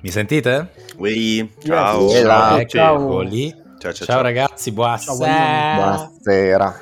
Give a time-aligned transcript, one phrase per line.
[0.00, 0.70] Mi sentite?
[0.98, 2.08] Oui, ciao.
[2.08, 2.22] Yes.
[2.22, 2.58] Ciao.
[2.58, 3.50] Eccoli.
[3.50, 4.22] Ciao, ciao, Ciao ciao.
[4.22, 5.74] ragazzi, buonasera.
[5.74, 6.80] Buonasera.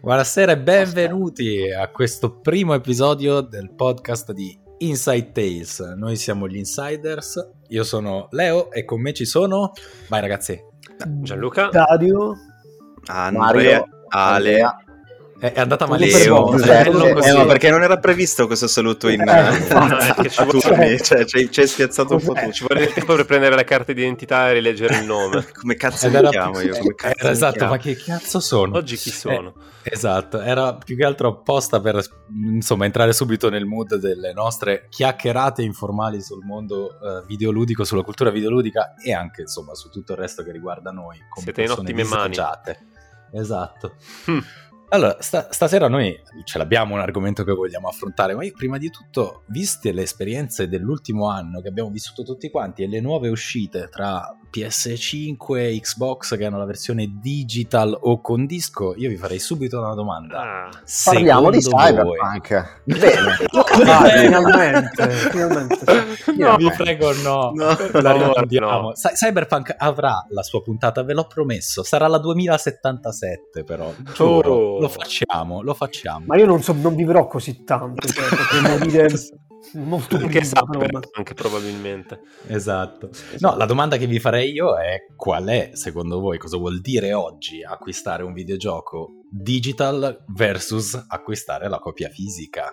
[0.00, 5.80] Buonasera e benvenuti a questo primo episodio del podcast di Inside Tales.
[5.96, 7.50] Noi siamo gli Insiders.
[7.68, 9.72] Io sono Leo e con me ci sono.
[10.08, 10.62] Vai ragazzi.
[11.20, 11.68] Gianluca?
[11.68, 12.36] Dario,
[13.06, 14.84] Andre, Mario, Ale, Andrea.
[15.42, 16.52] È è andata malissimo.
[16.56, 17.32] Eh, non Eh, così.
[17.36, 21.60] no, perché non era previsto questo saluto in Eh, eh, ci vuole- turni, cioè, ci
[21.60, 22.52] hai- spiazzato un po' tu.
[22.52, 25.44] Ci vuole del tempo per prendere la carta d'identità e rileggere il nome.
[25.52, 26.78] Come cazzo mi chiamo più- io?
[26.78, 27.70] Come cazzo era mi esatto, chiamo?
[27.72, 28.76] ma che cazzo sono?
[28.76, 29.54] Oggi chi sono?
[29.82, 32.00] Eh, esatto, era più che altro apposta per
[32.54, 38.30] insomma entrare subito nel mood delle nostre chiacchierate informali sul mondo eh, videoludico, sulla cultura
[38.30, 42.04] videoludica e anche insomma su tutto il resto che riguarda noi come Siete in ottime
[42.04, 42.36] mani.
[43.32, 43.96] Esatto.
[44.92, 46.14] Allora, sta- stasera noi
[46.44, 50.68] ce l'abbiamo un argomento che vogliamo affrontare, ma io prima di tutto, viste le esperienze
[50.68, 56.36] dell'ultimo anno che abbiamo vissuto tutti quanti e le nuove uscite tra PS5 e Xbox
[56.36, 60.40] che hanno la versione digital o con disco, io vi farei subito una domanda.
[60.66, 60.68] Ah,
[61.04, 62.82] Parliamo di Secondo voi- Cyberpunk.
[62.84, 63.84] Bene.
[63.84, 65.84] Dai, finalmente, finalmente.
[66.36, 67.52] No, vi prego, no.
[67.54, 67.76] No.
[68.00, 68.80] La rimandiamo.
[68.80, 68.92] no.
[68.92, 71.82] Cy- Cyberpunk avrà la sua puntata, ve l'ho promesso.
[71.82, 73.90] Sarà la 2077, però.
[74.14, 74.52] Giuro.
[74.52, 74.80] Oh.
[74.82, 76.24] Lo facciamo, lo facciamo.
[76.26, 79.08] Ma io non, so, non vivrò così tanto, cioè, potremmo dire
[79.74, 80.30] molto prima.
[80.30, 82.20] Che sa però, ma- anche probabilmente.
[82.48, 83.10] Esatto.
[83.38, 87.12] No, la domanda che vi farei io è qual è, secondo voi, cosa vuol dire
[87.14, 92.70] oggi acquistare un videogioco digital versus acquistare la copia fisica?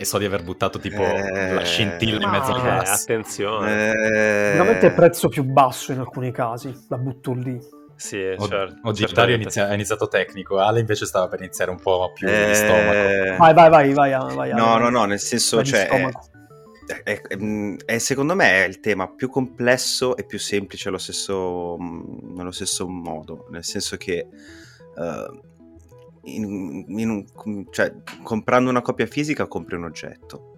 [0.00, 3.02] E so di aver buttato tipo Eh, la scintilla in ah, mezzo al Eh, gas.
[3.02, 3.90] attenzione.
[3.90, 7.58] Eh, Veramente è prezzo più basso in alcuni casi, la butto lì.
[7.98, 8.76] Sì, O- certo.
[8.84, 9.04] Oggi.
[9.12, 12.54] Dario inizia- ha iniziato tecnico, Ale invece stava per iniziare un po' più eh, di
[12.54, 13.36] stomaco.
[13.38, 14.12] Vai, vai, vai, vai.
[14.12, 14.50] vai, No, vai.
[14.78, 20.16] no, no, nel senso, cioè, è, è- è- secondo me è il tema più complesso
[20.16, 24.28] e più semplice allo stesso, mm, nello stesso modo, nel senso che
[24.96, 25.40] eh,
[26.22, 30.52] in- in un- cioè, comprando una copia fisica compri un oggetto,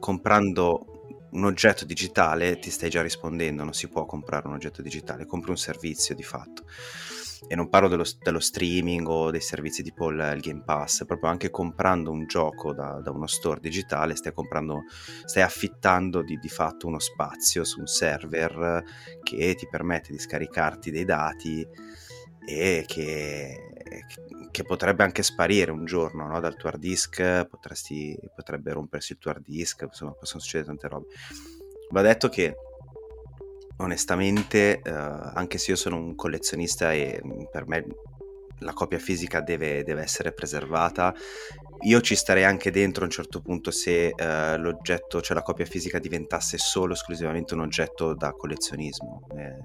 [0.00, 0.97] comprando
[1.30, 5.50] un oggetto digitale ti stai già rispondendo, non si può comprare un oggetto digitale, compri
[5.50, 6.64] un servizio di fatto.
[7.46, 11.30] E non parlo dello, dello streaming o dei servizi tipo il, il Game Pass, proprio
[11.30, 14.82] anche comprando un gioco da, da uno store digitale stai comprando,
[15.24, 18.82] stai affittando di, di fatto uno spazio su un server
[19.22, 21.66] che ti permette di scaricarti dei dati
[22.44, 26.40] e che, che potrebbe anche sparire un giorno no?
[26.40, 30.88] dal tuo hard disk, potresti, potrebbe rompersi il tuo hard disk, insomma possono succedere tante
[30.88, 31.06] robe.
[31.90, 32.54] Va detto che
[33.78, 37.84] onestamente, eh, anche se io sono un collezionista e mh, per me
[38.60, 41.14] la copia fisica deve, deve essere preservata,
[41.82, 45.64] io ci starei anche dentro a un certo punto se eh, l'oggetto, cioè la copia
[45.64, 49.58] fisica diventasse solo esclusivamente un oggetto da collezionismo, eh,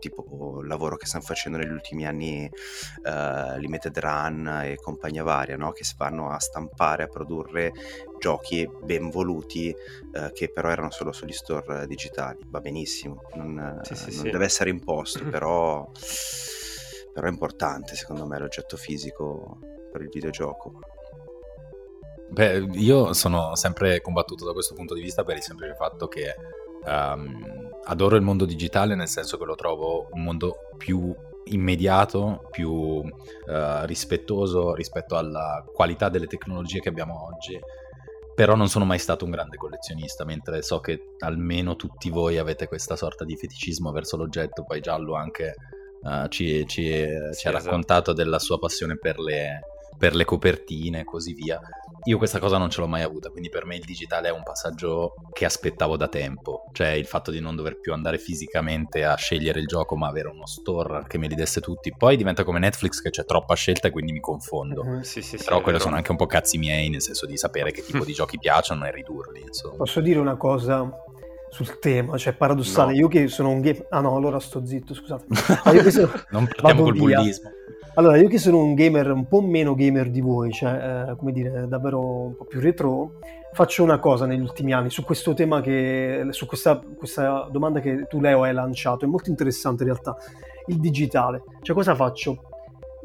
[0.00, 5.56] tipo il lavoro che stanno facendo negli ultimi anni eh, Limited Run e compagnia varia,
[5.56, 5.70] no?
[5.70, 7.72] che si vanno a stampare, a produrre
[8.18, 12.38] giochi ben voluti eh, che però erano solo sugli store eh, digitali.
[12.48, 14.30] Va benissimo, non, Sì, sì, non sì.
[14.30, 15.88] deve essere imposto, però,
[17.12, 19.58] però è importante secondo me l'oggetto fisico
[19.90, 20.78] per il videogioco.
[22.28, 26.34] Beh, io sono sempre combattuto da questo punto di vista per il semplice fatto che
[26.86, 31.12] ehm, adoro il mondo digitale nel senso che lo trovo un mondo più
[31.44, 37.58] immediato, più eh, rispettoso rispetto alla qualità delle tecnologie che abbiamo oggi.
[38.32, 42.68] Però non sono mai stato un grande collezionista, mentre so che almeno tutti voi avete
[42.68, 44.64] questa sorta di feticismo verso l'oggetto.
[44.64, 45.56] Poi Giallo anche
[46.02, 47.50] eh, ci, ci- ci ha esatto.
[47.50, 49.60] raccontato della sua passione per le,
[50.00, 51.60] per le copertine e così via.
[52.04, 54.42] Io questa cosa non ce l'ho mai avuta, quindi per me il digitale è un
[54.42, 59.14] passaggio che aspettavo da tempo, cioè il fatto di non dover più andare fisicamente a
[59.16, 61.92] scegliere il gioco, ma avere uno store che me li desse tutti.
[61.94, 64.82] Poi diventa come Netflix che c'è troppa scelta e quindi mi confondo.
[64.82, 65.00] Mhm.
[65.02, 67.70] Sì, sì, sì, Però quello sono anche un po' cazzi miei, nel senso di sapere
[67.70, 69.76] che tipo di giochi piacciono e ridurli, insomma.
[69.76, 70.90] Posso dire una cosa
[71.50, 72.98] sul tema, cioè paradossale, No.
[72.98, 73.84] io che sono un game...
[73.90, 75.24] Ah no, allora sto zitto, scusate.
[75.64, 77.18] Ma io che sono- non partiamo col via.
[77.18, 77.50] bullismo.
[77.94, 81.32] Allora, io che sono un gamer un po' meno gamer di voi, cioè, eh, come
[81.32, 83.18] dire, davvero un po' più retro,
[83.52, 88.06] faccio una cosa negli ultimi anni su questo tema che, su questa, questa domanda che
[88.08, 90.16] tu Leo hai lanciato, è molto interessante in realtà,
[90.68, 91.42] il digitale.
[91.62, 92.44] Cioè, cosa faccio?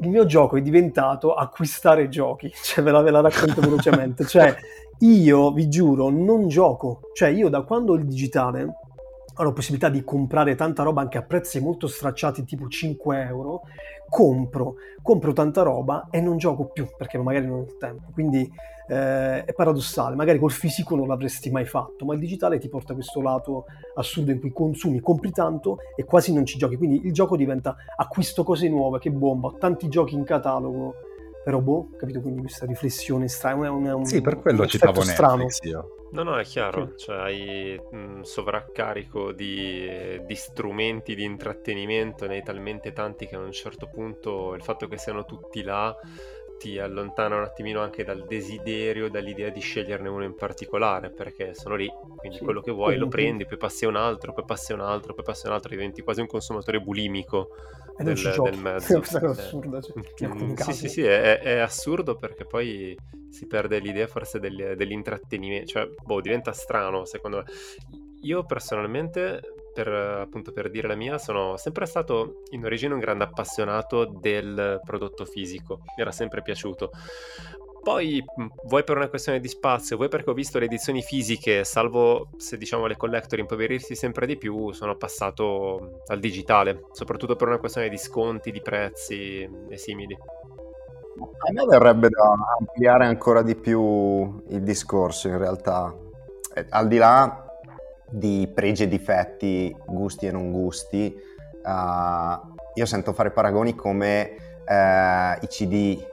[0.02, 4.54] Il mio gioco è diventato acquistare giochi, cioè ve la, ve la racconto velocemente, cioè
[5.00, 8.76] io vi giuro non gioco, cioè io da quando ho il digitale
[9.38, 13.62] ho la possibilità di comprare tanta roba anche a prezzi molto stracciati, tipo 5 euro,
[14.08, 18.08] compro, compro tanta roba e non gioco più perché magari non ho il tempo.
[18.12, 18.50] Quindi
[18.88, 22.92] eh, è paradossale, magari col fisico non l'avresti mai fatto, ma il digitale ti porta
[22.92, 23.66] a questo lato
[23.96, 26.76] assurdo in cui consumi, compri tanto e quasi non ci giochi.
[26.76, 30.94] Quindi il gioco diventa acquisto cose nuove, che bomba, ho tanti giochi in catalogo.
[31.62, 32.20] Boh, capito?
[32.20, 35.46] Quindi questa riflessione strana, è un, è un, Sì, per quello un citavo effetto strano.
[35.46, 35.90] Netflix io.
[36.10, 42.42] No, no, è chiaro, cioè hai un sovraccarico di, di strumenti di intrattenimento, ne hai
[42.42, 45.94] talmente tanti che a un certo punto il fatto che siano tutti là
[46.56, 51.74] ti allontana un attimino anche dal desiderio, dall'idea di sceglierne uno in particolare, perché sono
[51.74, 54.72] lì, quindi Sì, quello che vuoi lo prendi, poi passi a un altro, poi passi
[54.72, 57.50] a un altro, poi passi a un altro, diventi quasi un consumatore bulimico
[58.02, 58.98] del, del mezzo.
[58.98, 59.94] Questa cosa Eh, assurda, cioè,
[60.28, 62.96] mm, alcuni sì, sì, sì, è, è assurdo perché poi
[63.30, 67.44] si perde l'idea forse del- dell'intrattenimento, cioè, boh, diventa strano secondo me.
[68.22, 69.40] Io personalmente,
[69.72, 74.80] per, appunto per dire la mia, sono sempre stato in origine un grande appassionato del
[74.84, 76.90] prodotto fisico, mi era sempre piaciuto.
[77.86, 78.20] Poi,
[78.64, 82.58] vuoi per una questione di spazio, vuoi perché ho visto le edizioni fisiche, salvo se
[82.58, 87.88] diciamo le collector impoverirsi sempre di più, sono passato al digitale, soprattutto per una questione
[87.88, 90.18] di sconti, di prezzi e simili.
[90.18, 95.94] A me verrebbe da ampliare ancora di più il discorso in realtà,
[96.54, 97.46] Eh, al di là
[98.10, 102.40] di pregi e difetti, gusti e non gusti, eh,
[102.74, 104.34] io sento fare paragoni come
[104.66, 106.04] eh, i CD,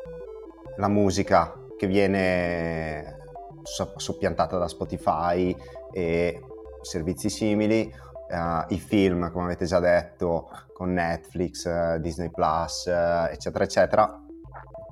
[0.78, 3.18] la musica che viene
[3.64, 5.56] so- soppiantata da Spotify
[5.92, 6.42] e
[6.82, 7.92] servizi simili,
[8.30, 14.22] eh, i film, come avete già detto, con Netflix, eh, Disney Plus, eh, eccetera, eccetera.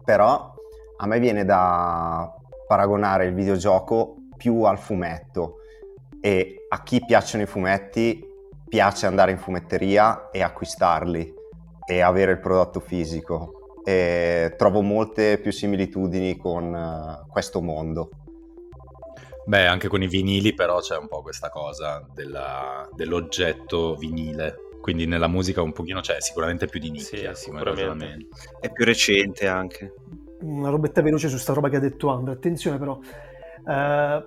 [0.04, 0.54] Però
[0.98, 2.34] a me viene da
[2.68, 5.58] paragonare il videogioco più al fumetto.
[6.20, 8.24] E a chi piacciono i fumetti
[8.68, 11.34] piace andare in fumetteria e acquistarli
[11.86, 18.10] e avere il prodotto fisico e trovo molte più similitudini con eh, questo mondo.
[19.46, 24.56] Beh, anche con i vinili però c'è un po' questa cosa della- dell'oggetto vinile.
[24.82, 28.28] Quindi nella musica un pochino c'è sicuramente più di nicchia Sì, sicuramente.
[28.60, 29.94] È più recente anche.
[30.42, 32.34] una robetta veloce su sta roba che ha detto Andre.
[32.34, 32.98] Attenzione però,
[33.68, 34.26] eh,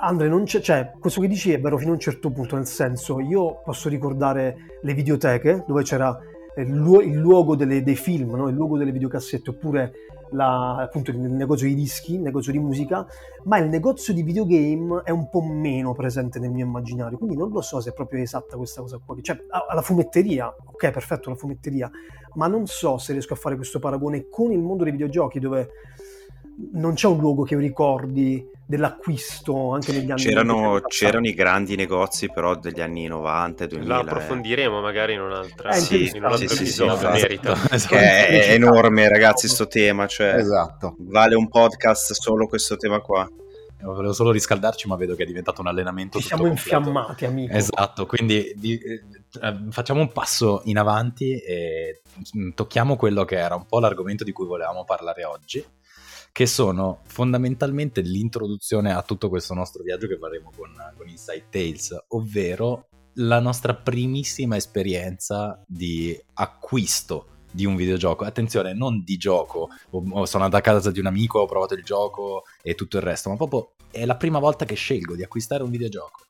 [0.00, 2.66] Andre, non c'è, cioè, questo che dici è vero fino a un certo punto, nel
[2.66, 6.16] senso, io posso ricordare le videoteche dove c'era
[6.58, 8.48] eh, il, luo- il luogo delle- dei film, no?
[8.48, 9.92] il luogo delle videocassette, oppure
[10.30, 13.06] la- appunto il negozio di dischi, il negozio di musica,
[13.44, 17.50] ma il negozio di videogame è un po' meno presente nel mio immaginario, quindi non
[17.50, 19.16] lo so se è proprio esatta questa cosa qua.
[19.20, 19.38] Cioè,
[19.68, 21.90] alla fumetteria, ok, perfetto, la fumetteria,
[22.34, 25.68] ma non so se riesco a fare questo paragone con il mondo dei videogiochi dove
[26.72, 32.30] non c'è un luogo che ricordi dell'acquisto anche negli anni C'erano, c'erano i grandi negozi
[32.30, 33.94] però degli anni 90 e 2000.
[33.94, 34.02] La eh.
[34.02, 37.52] approfondiremo magari in un'altra Eh, Sì, in un altro sì, sì, sì, episodio, merita.
[37.70, 37.94] Esatto.
[37.94, 40.96] Che è, è enorme ragazzi sto tema, cioè Esatto.
[40.98, 43.26] vale un podcast solo questo tema qua.
[43.80, 46.76] Volevo solo riscaldarci, ma vedo che è diventato un allenamento ci tutto siamo completo.
[46.78, 49.02] infiammati amico Esatto, quindi di- eh,
[49.40, 52.00] eh, facciamo un passo in avanti e
[52.36, 55.64] mm, tocchiamo quello che era un po' l'argomento di cui volevamo parlare oggi,
[56.38, 62.04] che sono fondamentalmente l'introduzione a tutto questo nostro viaggio che faremo con, con Inside Tales,
[62.10, 68.24] ovvero la nostra primissima esperienza di acquisto di un videogioco.
[68.24, 71.82] Attenzione, non di gioco, o, sono andato a casa di un amico, ho provato il
[71.82, 75.64] gioco e tutto il resto, ma proprio è la prima volta che scelgo di acquistare
[75.64, 76.20] un videogioco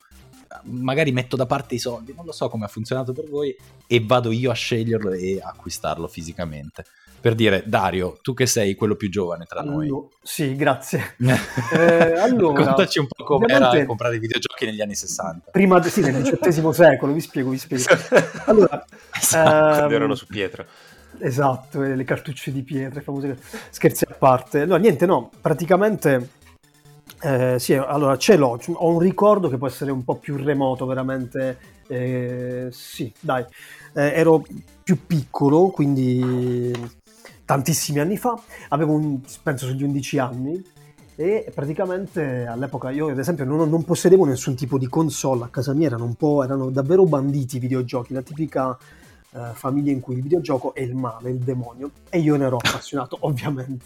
[0.63, 3.55] magari metto da parte i soldi, non lo so come ha funzionato per voi,
[3.85, 6.85] e vado io a sceglierlo e acquistarlo fisicamente.
[7.21, 11.15] Per dire, Dario, tu che sei quello più giovane tra noi, Allo- sì grazie
[11.71, 15.51] Eh, allora, contaci un po' com'era comprare i videogiochi negli anni 60.
[15.51, 17.83] prima sì, nel XVIII secolo vi spiego vi spiego
[18.45, 19.83] allora Esatto.
[19.83, 20.65] Ehm, erano su pietra.
[21.19, 23.35] Esatto, e le cartucce di pietra, i famosi
[23.69, 24.65] scherzi a parte.
[24.65, 26.29] No, niente, no, praticamente
[27.21, 30.85] eh, sì, allora ce l'ho, ho un ricordo che può essere un po' più remoto,
[30.85, 31.57] veramente.
[31.87, 33.43] eh, sì, dai,
[33.93, 34.43] Eh, ero
[34.83, 36.71] più piccolo, quindi
[37.49, 40.63] tantissimi anni fa, avevo un, penso sugli 11 anni
[41.15, 45.73] e praticamente all'epoca io ad esempio non, non possedevo nessun tipo di console a casa
[45.73, 48.77] mia, erano un po', erano davvero banditi i videogiochi, la tipica
[49.31, 52.57] eh, famiglia in cui il videogioco è il male, il demonio e io ne ero
[52.57, 53.85] appassionato ovviamente.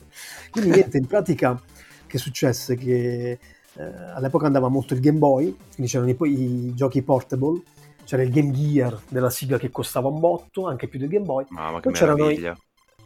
[0.51, 1.57] Quindi niente, in pratica
[2.05, 3.39] che successe che
[3.75, 7.61] eh, all'epoca andava molto il Game Boy, quindi c'erano i, i giochi portable,
[8.03, 11.45] c'era il Game Gear della Siga che costava un botto, anche più del Game Boy.
[11.47, 12.53] Mamma che Poi c'erano i-.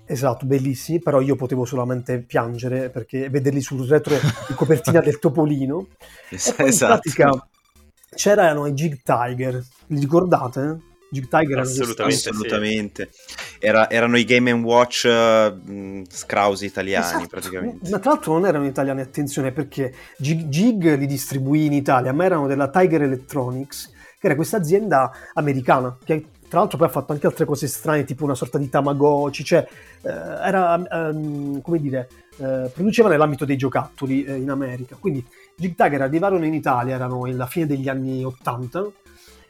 [0.10, 4.16] Esatto, bellissimi, però io potevo solamente piangere perché vederli sul retro
[4.48, 5.88] di copertina del Topolino.
[6.30, 6.94] E poi in esatto.
[6.94, 7.48] pratica
[8.16, 10.96] c'erano i Jig Tiger, li ricordate?
[11.10, 13.10] Jig Tiger Assolutamente, Assolutamente.
[13.60, 17.28] Era, erano i Game Watch uh, scrausi italiani Esatto.
[17.28, 17.90] praticamente.
[17.90, 22.26] Ma tra l'altro non erano italiani, attenzione, perché Jig, Jig li distribuì in Italia, ma
[22.26, 27.14] erano della Tiger Electronics, che era questa azienda americana, che tra l'altro poi ha fatto
[27.14, 29.68] anche altre cose strane, tipo una sorta di Tamagotchi, cioè
[30.02, 34.96] eh, era, ehm, come dire, eh, produceva nell'ambito dei giocattoli eh, in America.
[35.00, 35.26] Quindi
[35.56, 38.92] Jig Tiger arrivarono in Italia, erano alla fine degli anni 80,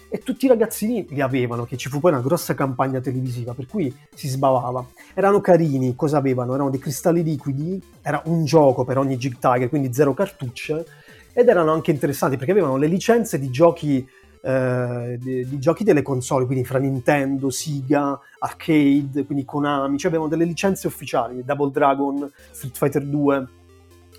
[0.10, 3.68] e tutti i ragazzini li avevano, che ci fu poi una grossa campagna televisiva, per
[3.68, 4.86] cui si sbavava.
[5.14, 6.54] Erano carini, cosa avevano?
[6.54, 10.86] Erano dei cristalli liquidi, era un gioco per ogni Jig Tiger, quindi zero cartucce,
[11.34, 14.08] ed erano anche interessanti perché avevano le licenze di giochi,
[14.48, 20.30] eh, di, di giochi delle console, quindi fra Nintendo, Sega, Arcade, quindi Konami, cioè avevano
[20.30, 23.48] delle licenze ufficiali, Double Dragon, Street Fighter 2,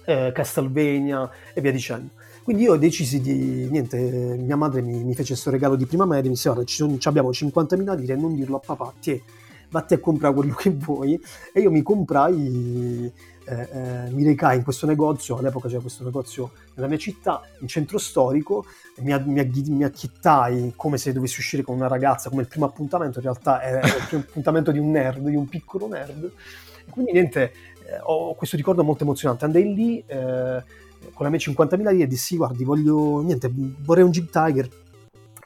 [0.05, 2.11] eh, Castlevania e via dicendo.
[2.45, 6.25] Quindi io decisi di, niente, mia madre mi, mi fece questo regalo di prima media,
[6.25, 9.23] mi disse guarda ci, abbiamo 50.000 lire, non dirlo a papà, ti
[9.71, 11.21] vatti a comprare quello che vuoi.
[11.53, 13.13] E io mi comprai,
[13.45, 17.69] eh, eh, mi recai in questo negozio, all'epoca c'era questo negozio nella mia città, in
[17.69, 18.65] centro storico,
[18.97, 22.67] e mi, mi, mi acchittai come se dovessi uscire con una ragazza, come il primo
[22.67, 26.31] appuntamento, in realtà era il primo appuntamento di un nerd, di un piccolo nerd,
[26.87, 27.53] e quindi niente,
[27.87, 30.05] eh, ho questo ricordo molto emozionante, andai lì...
[30.07, 34.69] eh, con la mia 50.000 lire dissi guardi voglio niente vorrei un Jig Tiger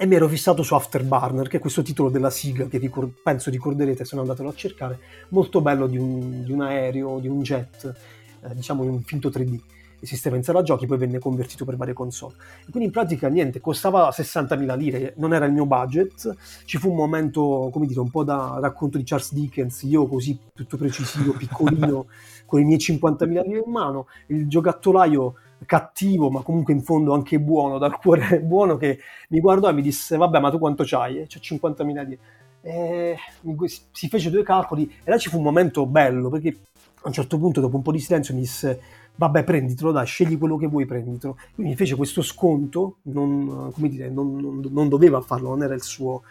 [0.03, 3.51] e mi ero fissato su Afterburner che è questo titolo della sigla che ricor- penso
[3.51, 7.41] ricorderete se non andatelo a cercare molto bello di un, di un aereo di un
[7.41, 7.95] jet
[8.43, 9.61] eh, diciamo in un finto 3D
[10.01, 12.35] esisteva in sala giochi poi venne convertito per varie console.
[12.63, 16.35] E quindi in pratica niente costava 60.000 lire non era il mio budget.
[16.65, 20.37] Ci fu un momento come dire un po' da racconto di Charles Dickens io così
[20.53, 22.07] tutto precisivo piccolino
[22.45, 25.35] con i miei 50.000 lire in mano il giocattolaio
[25.67, 29.83] cattivo ma comunque in fondo anche buono dal cuore buono che mi guardò e mi
[29.83, 31.19] disse vabbè ma tu quanto c'hai?
[31.19, 32.19] E c'ho 50.000 lire
[32.63, 36.61] e mi- si fece due calcoli e là ci fu un momento bello perché
[37.05, 38.81] a un certo punto dopo un po' di silenzio mi disse
[39.17, 43.89] vabbè prenditelo dai scegli quello che vuoi prenditelo quindi mi fece questo sconto non, come
[43.89, 46.23] dire, non, non- non doveva farlo non era il suo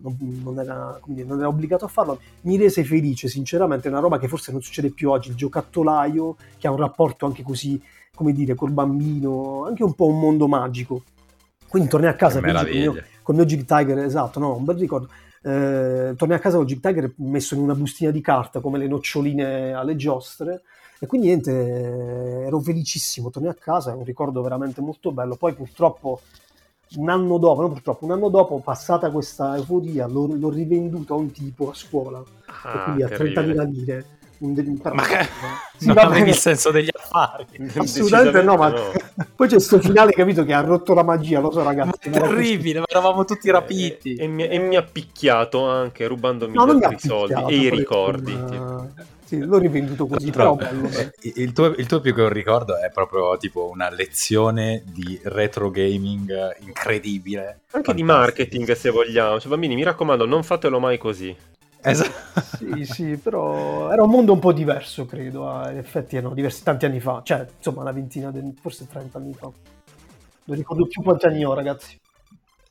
[0.00, 4.18] non, era, dire, non era obbligato a farlo mi rese felice sinceramente è una roba
[4.18, 7.80] che forse non succede più oggi il giocattolaio che ha un rapporto anche così
[8.14, 11.02] come dire col bambino anche un po' un mondo magico
[11.68, 13.06] quindi tornai a casa felice col mio, meraviglia.
[13.22, 15.08] col mio Jig Tiger esatto no un bel ricordo
[15.42, 18.78] eh, tornai a casa con il Jig Tiger messo in una bustina di carta come
[18.78, 20.62] le noccioline alle giostre
[20.98, 25.52] e quindi niente ero felicissimo tornai a casa è un ricordo veramente molto bello poi
[25.54, 26.20] purtroppo
[26.96, 31.16] un anno dopo, no purtroppo, un anno dopo, passata questa euforia, l'ho, l'ho rivenduto a
[31.16, 32.22] un tipo a scuola,
[32.62, 33.54] Ah, quindi a terribile.
[33.54, 34.06] 30.000 lire.
[34.52, 35.28] Però- Ma che...
[35.76, 37.44] Sì, non avevi il senso degli affari.
[37.76, 38.72] Assolutamente no, ma
[39.34, 42.08] poi c'è sto finale, capito, che ha rotto la magia, lo so ragazzi.
[42.08, 44.14] è ma terribile, ma eravamo tutti rapiti.
[44.14, 48.32] E, e mi, e mi ha picchiato anche rubandomi No, altri soldi e i ricordi.
[48.32, 48.88] tipo.
[49.24, 50.88] Sì, l'ho rivenduto così, Però, però bello.
[50.96, 55.18] eh, il, tuo, il tuo più che un ricordo è proprio tipo una lezione di
[55.24, 57.60] retro gaming incredibile.
[57.72, 58.04] Anche di Fantastica.
[58.04, 59.40] marketing se vogliamo.
[59.40, 61.34] Cioè, bambini, mi raccomando, non fatelo mai così.
[61.86, 62.40] Esatto.
[62.56, 65.66] Sì, sì, però era un mondo un po' diverso, credo.
[65.68, 69.34] eh, In effetti erano diversi tanti anni fa, cioè, insomma, una ventina, forse 30 anni
[69.34, 69.50] fa.
[70.46, 71.98] Non ricordo più quanti anni ho, ragazzi.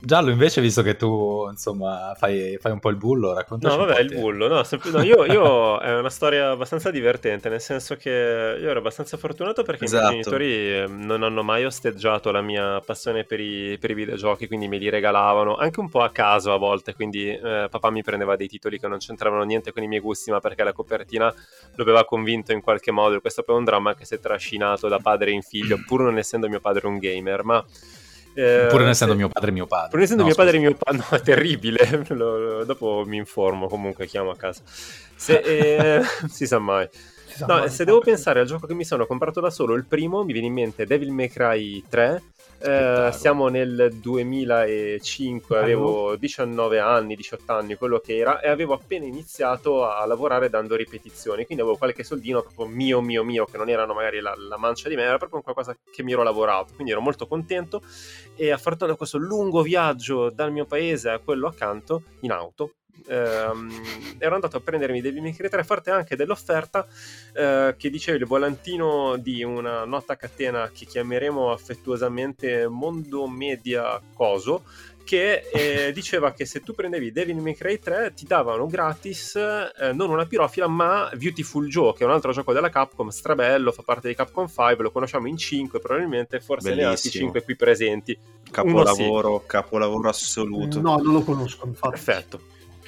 [0.06, 3.88] Giallo, invece, visto che tu, insomma, fai, fai un po' il bullo, raccontaci No, un
[3.88, 4.20] vabbè, po' il te.
[4.20, 4.48] bullo.
[4.48, 8.80] No, sempre- no, io, io- è una storia abbastanza divertente, nel senso che io ero
[8.80, 10.08] abbastanza fortunato perché i Esatto.
[10.10, 14.46] miei genitori eh, non hanno mai osteggiato la mia passione per i, per i videogiochi,
[14.46, 16.92] quindi me li regalavano anche un po' a caso a volte.
[16.94, 20.30] Quindi eh, papà mi prendeva dei titoli che non c'entravano niente con i miei gusti,
[20.30, 21.32] ma perché la copertina
[21.76, 23.18] lo aveva convinto in qualche modo.
[23.22, 26.18] Questo poi è un dramma che si è trascinato da padre in figlio, pur non
[26.18, 27.64] essendo mio padre un gamer, ma.
[28.34, 29.90] Eh, Pur non essendo se- mio padre mio padre.
[29.90, 30.68] Pur essendo No, mio padre e scusa.
[30.70, 32.04] mio padre, no, è terribile.
[32.14, 34.62] Lo- lo- dopo mi informo, comunque chiamo a casa.
[34.66, 36.88] Se, eh, si sa mai.
[37.26, 37.70] Si sa No, mai.
[37.70, 40.46] se devo pensare al gioco che mi sono comprato da solo, il primo mi viene
[40.48, 42.22] in mente Devil May Cry 3.
[42.66, 49.04] Eh, siamo nel 2005, avevo 19 anni, 18 anni, quello che era, e avevo appena
[49.04, 51.44] iniziato a lavorare dando ripetizioni.
[51.44, 54.88] Quindi avevo qualche soldino proprio mio, mio, mio, che non erano magari la, la mancia
[54.88, 56.72] di me, era proprio qualcosa che mi ero lavorato.
[56.72, 57.82] Quindi ero molto contento
[58.34, 62.76] e affrontando questo lungo viaggio dal mio paese a quello accanto in auto
[63.06, 66.86] ehm, ero andato a prendermi Devil May Cry 3 forte anche dell'offerta
[67.34, 74.64] eh, che diceva il volantino di una nota catena che chiameremo affettuosamente Mondo Media Coso
[75.04, 79.92] che eh, diceva che se tu prendevi Devil May Cry 3 ti davano gratis eh,
[79.92, 83.82] non una pirofila ma Beautiful Joe che è un altro gioco della Capcom strabello fa
[83.82, 86.88] parte di Capcom 5 lo conosciamo in 5 probabilmente forse Bellissimo.
[86.88, 88.18] ne altri 5 qui presenti
[88.54, 90.80] Capolavoro, capolavoro assoluto.
[90.80, 91.90] No, non lo conosco, infatti.
[91.90, 92.40] perfetto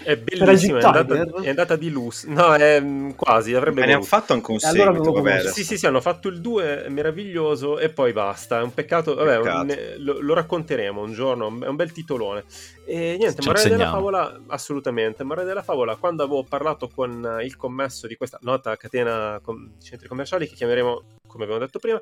[0.06, 1.42] è bellissimo, è andata, Tiger?
[1.42, 2.30] è andata di lusso.
[2.30, 5.48] No, è mm, quasi, avrebbe Ma ne hanno fatto anche un allora seguito, lo vabbè.
[5.48, 8.60] Sì, sì, sì, hanno fatto il 2 meraviglioso e poi basta.
[8.60, 9.16] È un peccato.
[9.16, 9.62] Vabbè, Peccato.
[9.64, 11.46] ne- lo, lo racconteremo un giorno.
[11.60, 12.44] È un bel titolone.
[12.86, 15.24] E niente, lo morale della favola, assolutamente.
[15.24, 19.72] Morale della favola, quando avevo parlato con eh, il commesso di questa nota catena com-
[19.76, 21.02] di centri commerciali che chiameremo,
[21.36, 22.00] come abbiamo detto prima,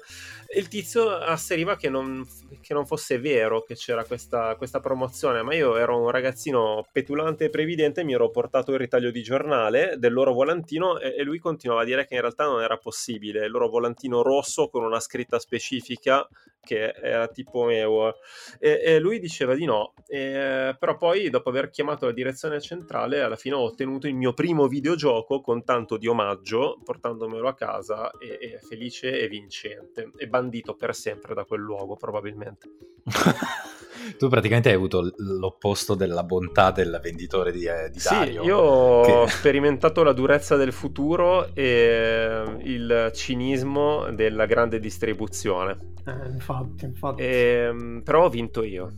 [0.56, 2.24] il tizio asseriva che non,
[2.60, 7.46] che non fosse vero che c'era questa, questa promozione, ma io ero un ragazzino petulante
[7.46, 11.38] e previdente, mi ero portato il ritaglio di giornale del loro volantino e, e lui
[11.38, 15.00] continuava a dire che in realtà non era possibile, il loro volantino rosso con una
[15.00, 16.26] scritta specifica
[16.64, 18.14] che era tipo Mewar
[18.58, 23.20] e, e lui diceva di no, E, però poi dopo aver chiamato la direzione centrale
[23.20, 28.10] alla fine ho ottenuto il mio primo videogioco con tanto di omaggio portandomelo a casa
[28.18, 32.68] e, e felice e vincente e bandito per sempre da quel luogo probabilmente.
[34.18, 38.42] tu praticamente hai avuto l'opposto della bontà del venditore di, eh, di Sì, Dario.
[38.42, 45.92] io ho che- sperimentato la durezza del futuro e il cinismo della grande distribuzione.
[46.06, 47.22] Eh, infatti, infatti.
[47.22, 48.92] E, però ho vinto io.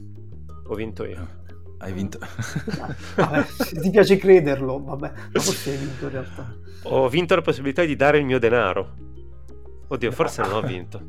[0.68, 1.28] Ho vinto io.
[1.78, 2.18] Hai vinto.
[3.16, 6.54] Vabbè, se ti piace crederlo, vabbè, ma forse hai vinto in realtà.
[6.84, 8.94] Ho vinto la possibilità di dare il mio denaro.
[9.88, 11.00] Oddio, forse non ho vinto.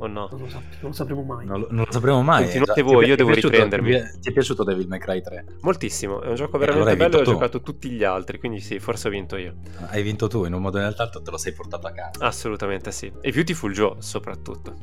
[0.00, 0.28] O no?
[0.30, 1.44] Non lo, sap- non lo sapremo mai.
[1.46, 2.42] non, lo, non lo sapremo mai.
[2.44, 3.90] Continuate Già- voi, io devo piaciuto- riprendermi.
[3.90, 5.44] Ti è, ti è piaciuto Devil May Cry 3?
[5.62, 7.30] Moltissimo, è un gioco Eh, allora veramente hai bello ho tu.
[7.32, 9.54] giocato tutti gli altri, quindi sì, forse ho vinto io.
[9.88, 12.24] Hai vinto tu, in un modo o nell'altro te lo sei portato a casa.
[12.24, 13.12] Assolutamente sì.
[13.20, 14.74] E Beautiful Joe soprattutto.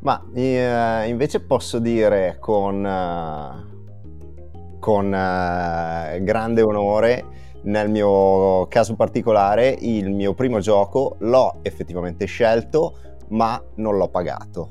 [0.00, 7.24] Ma eh, invece posso dire con, eh, con eh, grande onore,
[7.62, 12.96] nel mio caso particolare, il mio primo gioco l'ho effettivamente scelto,
[13.30, 14.70] ma non l'ho pagato.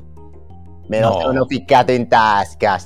[0.88, 1.20] Me lo No.
[1.20, 2.78] sono ficcato in tasca.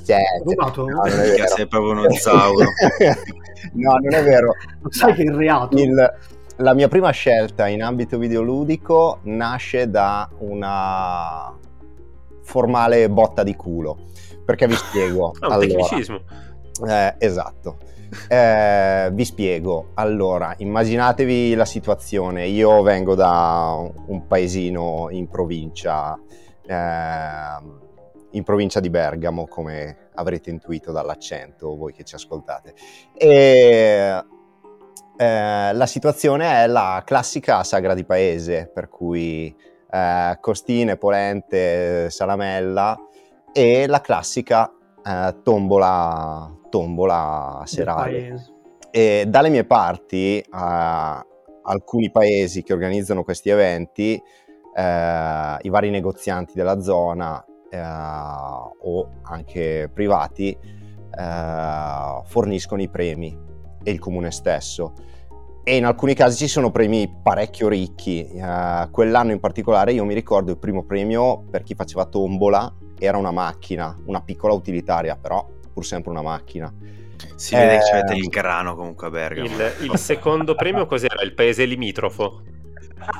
[0.43, 0.85] Rubato?
[0.87, 2.65] No, non è sei proprio uno zauro.
[3.73, 4.53] no, non è vero.
[4.81, 5.77] Lo sai che è il reato?
[5.77, 6.13] Il-
[6.57, 11.51] la mia prima scelta in ambito videoludico nasce da una
[12.43, 13.97] formale botta di culo.
[14.45, 15.33] Perché vi spiego.
[15.41, 16.19] Ah, un Allora, tecnicismo.
[16.87, 17.77] eh, esatto.
[18.27, 19.91] Eh, vi spiego.
[19.95, 22.47] Allora, immaginatevi la situazione.
[22.47, 23.75] Io vengo da
[24.07, 26.19] un paesino in provincia,
[26.65, 27.79] ehm,
[28.31, 32.73] in provincia di Bergamo, come avrete intuito dall'accento voi che ci ascoltate.
[33.17, 34.23] E
[35.17, 39.55] eh, la situazione è la classica sagra di paese, per cui
[39.89, 42.97] eh, costine, polente, salamella
[43.53, 44.71] e la classica
[45.05, 48.43] eh, tombola, tombola serale.
[48.89, 50.45] E dalle mie parti, eh,
[51.63, 54.19] alcuni paesi che organizzano questi eventi,
[54.75, 63.37] eh, i vari negozianti della zona eh, o anche privati, eh, forniscono i premi
[63.83, 64.93] e il comune stesso.
[65.63, 68.25] E in alcuni casi ci sono premi parecchio ricchi.
[68.25, 73.17] Eh, quell'anno in particolare io mi ricordo il primo premio per chi faceva tombola era
[73.17, 76.73] una macchina, una piccola utilitaria, però pur sempre una macchina.
[77.35, 79.47] Si vede che Eh, avete il grano comunque a Bergamo.
[79.47, 81.21] Il, il secondo premio cos'era?
[81.21, 82.41] Il paese limitrofo.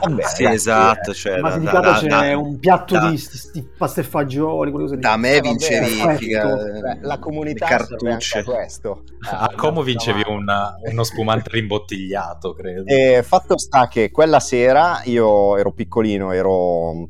[0.03, 1.13] Vabbè, Sì, ragazzi, esatto.
[1.13, 4.01] Cioè, Ma da, di da- da- c'è da- un piatto da- di sti, sti pasta
[4.01, 4.99] e fagioli, lì.
[4.99, 8.39] da me Eh, vincevi vabbè, la comunità cartucce.
[8.39, 9.03] a questo.
[9.29, 12.83] A Eh, Como vincevi una- uno spumante rimbottigliato, credo.
[12.85, 17.07] E fatto sta che quella sera io ero piccolino, ero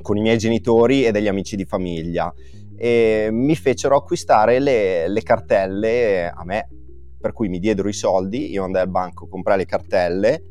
[0.00, 2.32] con i miei genitori e degli amici di famiglia
[2.76, 6.68] e mi fecero acquistare le, le cartelle a me,
[7.20, 10.42] per cui mi diedero i soldi, io andai al banco, comprai le cartelle,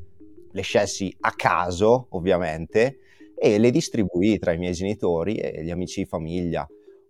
[0.51, 2.97] le scelsi a caso ovviamente
[3.35, 6.67] e le distribuì tra i miei genitori e gli amici di famiglia.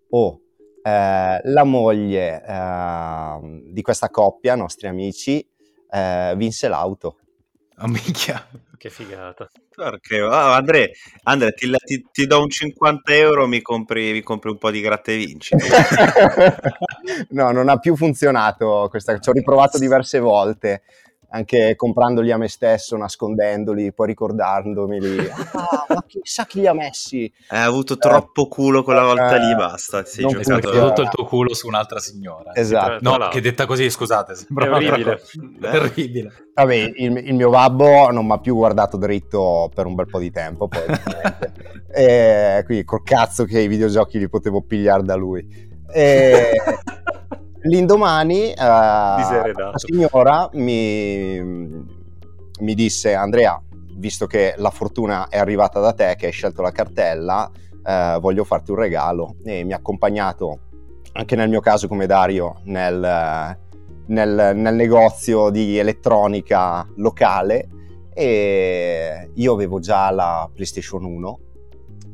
[0.10, 0.42] Oh,
[0.82, 5.46] eh, la moglie eh, di questa coppia, nostri amici,
[5.90, 7.18] eh, vinse l'auto.
[7.80, 8.46] Oh, minchia.
[8.78, 9.50] Che figata.
[9.74, 10.92] Porca- ah, Andre,
[11.24, 14.82] Andre, ti, ti- ti do un 50 euro, mi compri, mi compri un po' di
[14.82, 15.56] gratta e vinci.
[17.30, 20.84] no, non ha più funzionato questa, ci ho riprovato diverse volte.
[21.36, 25.32] Anche comprandoli a me stesso, nascondendoli, poi ricordandomeli.
[25.74, 27.32] Ah, ma chissà chi li ha messi.
[27.48, 30.04] Hai avuto troppo culo quella volta lì, Eh, basta.
[30.04, 30.62] Ti sei non Hai giocato...
[30.68, 30.88] funziona.
[30.88, 32.54] tutto il tuo culo su un'altra signora.
[32.54, 32.98] Esatto.
[33.02, 35.22] No, Tra- che detta così, scusate, sembra È orribile.
[35.60, 36.32] Terribile.
[36.54, 40.20] Vabbè, il, il mio babbo non mi ha più guardato dritto per un bel po'
[40.20, 40.82] di tempo, poi
[41.92, 45.72] e quindi col cazzo che i videogiochi li potevo pigliare da lui.
[45.92, 46.52] E
[47.64, 49.72] l'indomani Diseredato.
[49.72, 51.40] la signora mi,
[52.60, 53.62] mi disse Andrea,
[53.96, 57.50] visto che la fortuna è arrivata da te, che hai scelto la cartella,
[57.86, 60.60] eh, voglio farti un regalo e mi ha accompagnato
[61.14, 63.58] anche nel mio caso come Dario nel,
[64.08, 67.70] nel, nel negozio di elettronica locale
[68.14, 71.40] e io avevo già la PlayStation 1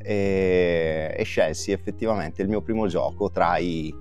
[0.02, 3.94] e, e scelsi effettivamente il mio primo gioco tra i,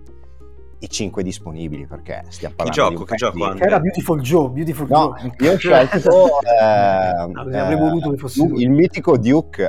[0.80, 3.02] i cinque disponibili perché stiamo parlando gioco?
[3.04, 3.54] di Che gioco?
[3.54, 5.32] Che era Beautiful Joe, Beautiful No, Joe.
[5.38, 8.62] io ho scelto eh, Avrei voluto che fosse lui.
[8.62, 9.62] il mitico Duke.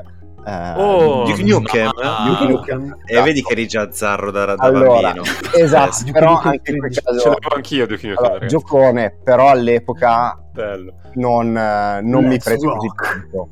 [0.45, 1.91] eh, Oh, Duke Nukem?
[2.02, 2.95] ma- Duke Nukem.
[3.06, 5.24] E vedi che eri già zarro da, da Allora, bambino.
[5.56, 6.93] Esatto, Eh, però Duke anche in quel 13.
[6.93, 10.93] Ce caso l'avevo anch'io Duke Nukem, allora, giocone, però all'epoca Bello.
[11.15, 13.50] non, eh, non mi prese così tanto.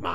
[0.00, 0.14] Ma...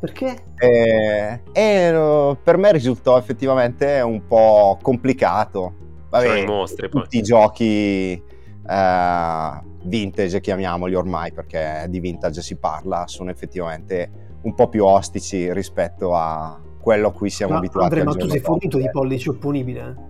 [0.00, 0.36] Perché?
[0.56, 5.74] E, e, eh, per me risultò effettivamente un po' complicato.
[6.10, 7.02] Vabbè, i mostri poi.
[7.02, 14.54] tutti i giochi eh, vintage, chiamiamoli ormai, perché di vintage si parla, sono effettivamente un
[14.54, 18.28] po' più ostici rispetto a quello a cui siamo Ma, abituati Andrea, al ma tu
[18.28, 20.06] sei fornito di pollici opponibile?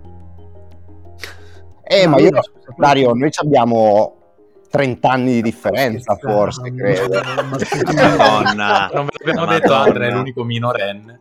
[1.83, 2.29] Eh, No, ma io,
[2.77, 4.15] Dario, noi ci abbiamo
[4.69, 7.19] 30 anni di differenza, forse, credo.
[8.17, 8.89] Madonna.
[8.93, 11.19] Non ve l'abbiamo detto, Andrea è l'unico minorenne.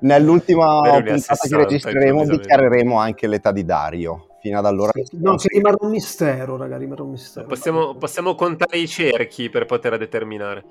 [0.00, 4.28] Nell'ultima Vero, puntata 60 che registreremo dichiareremo anche l'età di Dario.
[4.40, 4.92] Fino ad allora...
[5.12, 7.46] No, che rimarrà un mistero, raga, rimarrà un mistero.
[7.46, 10.64] Possiamo, possiamo contare i cerchi per poter determinare.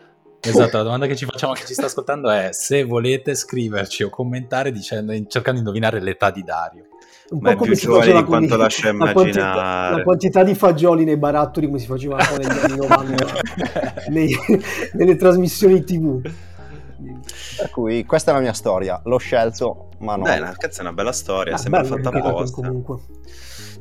[0.45, 4.03] Esatto, la domanda che ci facciamo a chi ci sta ascoltando è se volete scriverci
[4.03, 6.87] o commentare dicendo, cercando di indovinare l'età di Dario.
[7.29, 9.95] Un Ma è come si faceva di quanto lascia la quantità, immaginare.
[9.95, 13.41] la quantità di fagioli nei barattoli come si faceva po' negli anni 90
[14.11, 14.37] nei-
[14.93, 16.21] nelle trasmissioni tv.
[17.57, 19.01] Per cui questa è la mia storia.
[19.05, 20.23] L'ho scelto, ma no.
[20.23, 22.55] Dai, una, cazzo, è una bella storia, Ah, sembra bello fatta apposta.
[22.61, 22.97] comunque.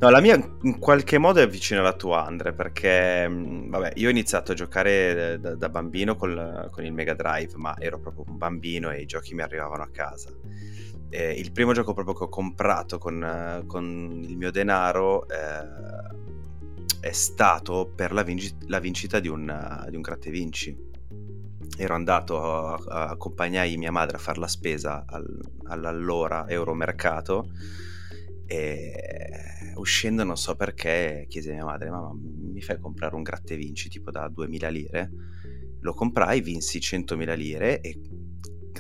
[0.01, 4.09] No, la mia in qualche modo è vicina alla tua, Andre, perché mh, vabbè, io
[4.09, 8.25] ho iniziato a giocare da, da bambino col- con il Mega Drive, ma ero proprio
[8.27, 10.31] un bambino e i giochi mi arrivavano a casa.
[11.09, 16.21] Eh, il primo gioco proprio che ho comprato con, eh, con il mio denaro eh,
[17.01, 20.91] è stato per la, vinci- la vincita di un, eh, di un gratte vinci.
[21.77, 27.51] Ero andato a, a accompagnai mia madre a fare la spesa al- all'allora Euromercato
[28.47, 28.93] e
[29.77, 33.89] uscendo non so perché chiese a mia madre mamma mi fai comprare un gratte vinci
[33.89, 35.11] tipo da 2000 lire?
[35.81, 37.99] Lo comprai vinsi 100.000 lire e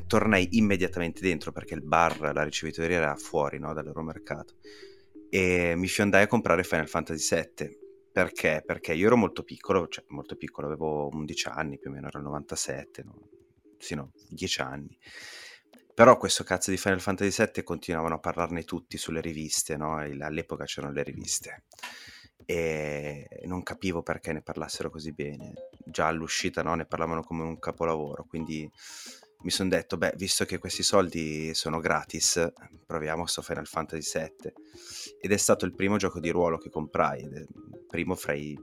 [0.06, 4.54] tornai immediatamente dentro perché il bar la ricevitoria era fuori no, dall'Euromercato.
[5.30, 7.81] E mi fiondai a comprare Final Fantasy VII
[8.12, 8.62] perché?
[8.64, 12.18] Perché io ero molto piccolo, cioè molto piccolo, avevo 11 anni più o meno, ero
[12.18, 13.28] il 97, no?
[13.78, 14.98] sì no, 10 anni.
[15.94, 19.96] Però questo cazzo di Final Fantasy VII continuavano a parlarne tutti sulle riviste, no?
[19.96, 21.64] All'epoca c'erano le riviste
[22.44, 25.52] e non capivo perché ne parlassero così bene.
[25.84, 26.74] Già all'uscita no?
[26.74, 28.68] ne parlavano come un capolavoro, quindi
[29.42, 32.52] mi sono detto, beh, visto che questi soldi sono gratis,
[32.86, 34.52] proviamo sto Final Fantasy VII.
[35.20, 37.48] Ed è stato il primo gioco di ruolo che comprai, il
[37.88, 38.56] primo fra i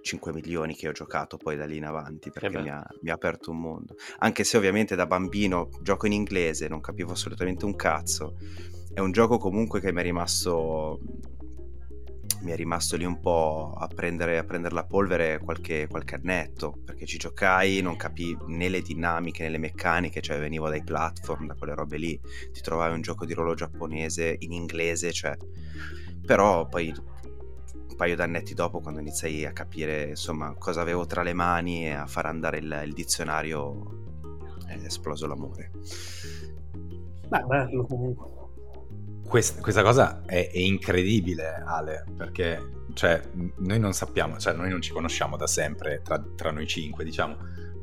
[0.00, 2.62] 5 milioni che ho giocato poi da lì in avanti, perché beh.
[2.62, 3.94] mi ha, mi ha aperto un mondo.
[4.18, 8.36] Anche se ovviamente da bambino gioco in inglese, non capivo assolutamente un cazzo.
[8.92, 11.00] È un gioco comunque che mi è rimasto
[12.40, 16.78] mi è rimasto lì un po' a prendere, a prendere la polvere qualche, qualche annetto
[16.84, 21.46] perché ci giocai, non capii né le dinamiche né le meccaniche, cioè venivo dai platform,
[21.46, 22.20] da quelle robe lì,
[22.52, 25.36] ti trovavi un gioco di ruolo giapponese in inglese, cioè
[26.24, 31.32] però poi un paio d'annetti dopo quando iniziai a capire insomma cosa avevo tra le
[31.32, 34.04] mani e a far andare il, il dizionario
[34.66, 35.70] è esploso l'amore.
[37.28, 38.35] Beh, bello comunque.
[39.26, 43.20] Quest- questa cosa è, è incredibile, Ale, perché cioè,
[43.58, 47.36] noi non sappiamo, cioè noi non ci conosciamo da sempre tra, tra noi cinque, diciamo.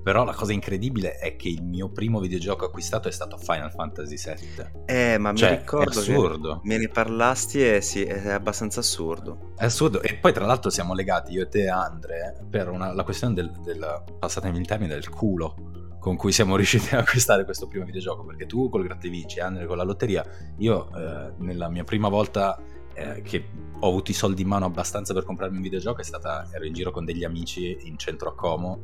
[0.03, 4.17] Però la cosa incredibile è che il mio primo videogioco acquistato è stato Final Fantasy
[4.17, 4.65] VII.
[4.86, 6.60] Eh, ma mi Cioè, è ricordo che assurdo.
[6.65, 9.53] me ne parlasti e sì, è abbastanza assurdo.
[9.56, 10.01] È assurdo.
[10.01, 13.49] E poi, tra l'altro, siamo legati io e te, Andre, per una- la questione del,
[13.63, 15.56] del passatemi il termine del culo
[16.03, 18.25] con cui siamo riusciti ad acquistare questo primo videogioco.
[18.25, 20.25] Perché tu col gratte vinci, Andre con la lotteria.
[20.57, 22.61] Io, eh, nella mia prima volta
[22.93, 23.45] eh, che
[23.79, 26.73] ho avuto i soldi in mano abbastanza per comprarmi un videogioco è stata, ero in
[26.73, 28.79] giro con degli amici in centro a Como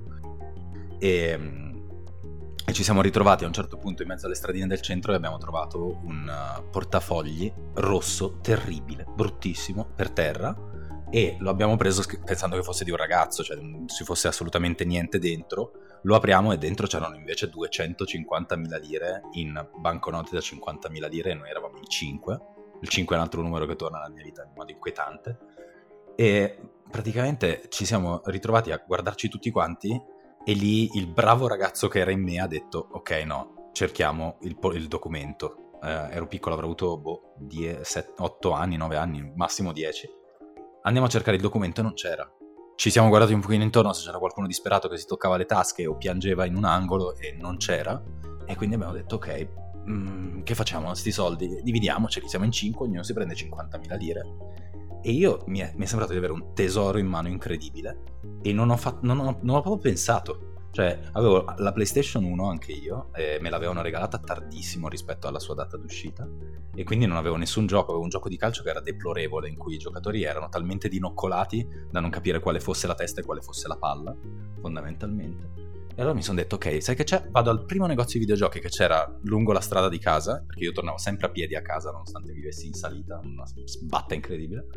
[0.97, 1.67] e
[2.69, 5.15] e ci siamo ritrovati a un certo punto in mezzo alle stradine del centro e
[5.15, 10.55] abbiamo trovato un uh, portafogli rosso, terribile, bruttissimo, per terra
[11.10, 14.86] e lo abbiamo preso pensando che fosse di un ragazzo, cioè non ci fosse assolutamente
[14.86, 15.71] niente dentro.
[16.03, 21.49] Lo apriamo e dentro c'erano invece 250.000 lire in banconote da 50.000 lire e noi
[21.49, 22.39] eravamo in 5.
[22.81, 25.38] Il 5 è un altro numero che torna nella mia vita in modo inquietante.
[26.15, 26.57] E
[26.89, 30.01] praticamente ci siamo ritrovati a guardarci tutti quanti
[30.45, 34.57] e lì il bravo ragazzo che era in me ha detto, ok, no, cerchiamo il,
[34.73, 35.79] il documento.
[35.81, 37.35] Eh, ero piccolo, avrò avuto boh,
[38.17, 40.09] 8 anni, 9 anni, massimo 10.
[40.83, 42.29] Andiamo a cercare il documento e non c'era.
[42.80, 45.86] Ci siamo guardati un pochino intorno se c'era qualcuno disperato che si toccava le tasche
[45.86, 48.02] o piangeva in un angolo e non c'era.
[48.46, 49.48] E quindi abbiamo detto, ok,
[49.89, 51.60] mm, che facciamo con questi soldi?
[51.62, 54.22] Dividiamoceli, siamo in 5, ognuno si prende 50.000 lire
[55.02, 58.04] e io mi è, mi è, sembrato di avere un tesoro in mano incredibile
[58.42, 60.54] e non ho, fatto, non ho, non ho proprio pensato.
[60.71, 65.55] Cioè, avevo la PlayStation 1 anche io, e me l'avevano regalata tardissimo rispetto alla sua
[65.55, 66.27] data d'uscita,
[66.75, 69.58] e quindi non avevo nessun gioco, avevo un gioco di calcio che era deplorevole, in
[69.58, 73.41] cui i giocatori erano talmente dinoccolati da non capire quale fosse la testa e quale
[73.41, 74.15] fosse la palla,
[74.62, 75.79] fondamentalmente.
[75.99, 77.27] E allora mi sono detto, ok, sai che c'è?
[77.29, 80.71] Vado al primo negozio di videogiochi che c'era lungo la strada di casa, perché io
[80.71, 84.67] tornavo sempre a piedi a casa, nonostante vivessi in salita, una sbatta incredibile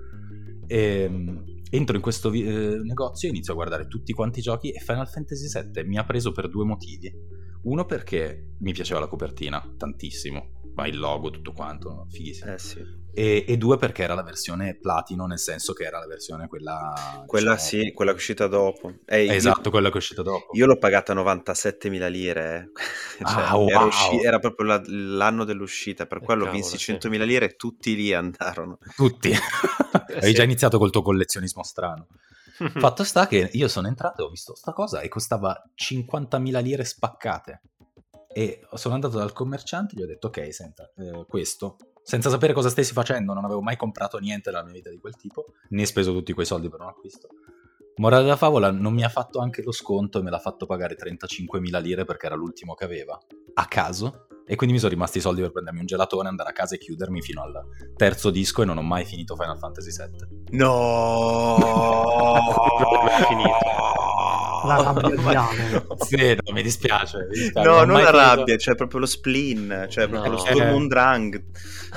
[0.67, 4.43] e, ehm, entro in questo vi- eh, negozio e inizio a guardare tutti quanti i
[4.43, 7.15] giochi e Final Fantasy VII mi ha preso per due motivi.
[7.63, 12.53] Uno perché mi piaceva la copertina tantissimo, ma il logo, tutto quanto, fighissimo.
[12.53, 12.85] Eh sì.
[13.15, 17.25] E, e, due perché era la versione platino, nel senso che era la versione quella...
[17.27, 17.83] Quella diciamo...
[17.83, 18.93] sì, quella che è uscita dopo.
[19.05, 20.49] Eh, esatto, io, quella che è uscita dopo.
[20.53, 22.71] Io l'ho pagata 97.000 lire.
[23.19, 23.69] cioè, ah, wow.
[23.69, 26.93] era, usci- era, proprio la, l'anno dell'uscita, per quello cavolo, vinsi sì.
[26.93, 28.79] 100.000 lire e tutti lì andarono.
[28.97, 29.33] Tutti.
[29.93, 30.33] Hai sì.
[30.33, 32.07] già iniziato col tuo collezionismo strano.
[32.55, 36.85] Fatto sta che io sono entrato e ho visto sta cosa e costava 50.000 lire
[36.85, 37.63] spaccate.
[38.33, 42.53] E sono andato dal commerciante e gli ho detto ok, senta, eh, questo senza sapere
[42.53, 45.87] cosa stessi facendo, non avevo mai comprato niente nella mia vita di quel tipo, né
[45.87, 47.29] speso tutti quei soldi per un acquisto.
[47.97, 50.97] Morale della favola non mi ha fatto anche lo sconto e me l'ha fatto pagare
[50.97, 53.19] 35.000 lire perché era l'ultimo che aveva,
[53.55, 56.53] a caso, e quindi mi sono rimasti i soldi per prendermi un gelatone, andare a
[56.53, 57.65] casa e chiudermi fino al
[57.97, 60.57] terzo disco e non ho mai finito Final Fantasy VII.
[60.57, 61.57] No!
[63.29, 64.12] finito.
[64.65, 65.87] La rabbia di Ale.
[65.99, 67.27] Sì, no, mi dispiace.
[67.29, 67.69] Mi dispiace.
[67.69, 70.37] No, non, non la rabbia, cioè proprio lo spleen, cioè proprio no.
[70.37, 71.43] lo Sturm und Drang.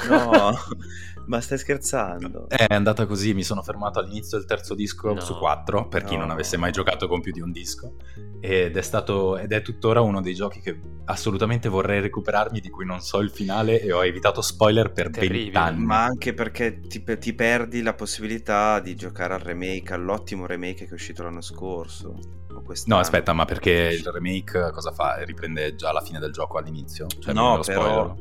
[0.10, 0.58] No.
[1.28, 2.48] Ma stai scherzando?
[2.50, 5.20] È andata così, mi sono fermato all'inizio del terzo disco no.
[5.20, 7.96] su quattro, per chi non avesse mai giocato con più di un disco.
[8.40, 12.86] Ed è stato, ed è tuttora uno dei giochi che assolutamente vorrei recuperarmi, di cui
[12.86, 15.84] non so il finale e ho evitato spoiler per vent'anni.
[15.84, 20.92] Ma anche perché ti, ti, perdi la possibilità di giocare al remake, all'ottimo remake che
[20.92, 22.44] è uscito l'anno scorso.
[22.86, 25.22] No, aspetta, ma perché il remake cosa fa?
[25.24, 27.06] Riprende già la fine del gioco all'inizio?
[27.20, 28.16] Cioè, no, però...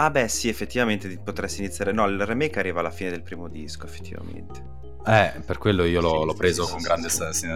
[0.00, 1.90] Ah beh sì, effettivamente potresti iniziare...
[1.90, 4.87] No, il remake arriva alla fine del primo disco, effettivamente.
[5.06, 7.08] Eh, per quello io l'ho, sì, l'ho preso sì, con sì, grande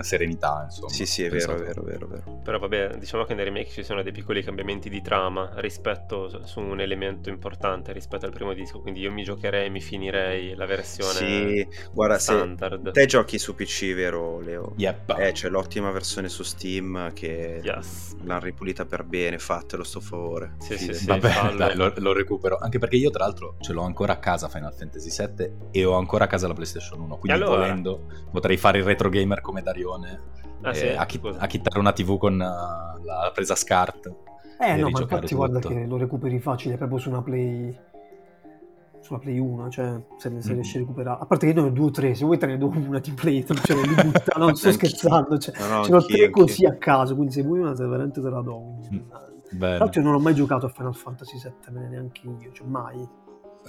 [0.02, 0.90] serenità, insomma.
[0.90, 2.40] Sì, sì, è vero, è vero, vero, vero.
[2.42, 6.61] Però vabbè, diciamo che nei remake ci sono dei piccoli cambiamenti di trama rispetto su
[6.61, 11.12] un elemento importante rispetto al primo disco, quindi io mi giocherei, mi finirei la versione
[11.12, 12.92] sì, guarda, standard.
[12.92, 14.74] te giochi su PC, vero Leo?
[14.76, 15.16] Yep.
[15.18, 18.16] Eh, c'è l'ottima versione su Steam che yes.
[18.22, 20.55] l'hanno ripulita per bene, fatelo sto favore.
[20.59, 23.83] Sì, sì, sì, Vabbè, dai, lo, lo, recupero, anche perché io tra l'altro ce l'ho
[23.83, 27.32] ancora a casa Final Fantasy VII e ho ancora a casa la PlayStation 1, quindi
[27.33, 27.57] allora...
[27.57, 30.21] volendo potrei fare il retro gamer come Darione
[30.62, 30.87] ah, eh, sì?
[30.88, 34.14] acchittare una TV con uh, la presa SCART
[34.59, 35.37] eh no ma infatti tutto.
[35.37, 37.77] guarda che lo recuperi facile proprio su una Play
[39.01, 40.55] sulla Play 1 cioè se, se mm.
[40.55, 42.47] riesci a recuperare a parte che io ne ho due o tre se vuoi te
[42.47, 45.90] ne do una di Play cioè, li butta, non sto scherzando cioè, no, no, ce
[45.92, 49.59] l'ho tre così a caso quindi se vuoi una te veramente te la do mm.
[49.59, 53.21] tra l'altro io non ho mai giocato a Final Fantasy VII neanche io cioè mai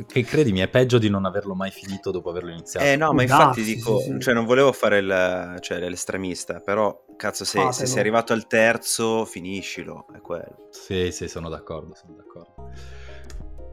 [0.07, 2.85] che credimi, è peggio di non averlo mai finito dopo averlo iniziato.
[2.85, 4.19] Eh no, ma infatti ah, dico, sì, sì.
[4.19, 9.25] cioè non volevo fare il, cioè, l'estremista, però cazzo se, se sei arrivato al terzo
[9.25, 10.67] finiscilo, è quello.
[10.71, 12.71] Sì, sì, sono d'accordo, sono d'accordo.